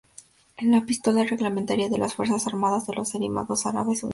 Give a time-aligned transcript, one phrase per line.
[0.57, 4.09] Es la pistola reglamentaria de las Fuerzas Armadas de los Emiratos Árabes Unidos.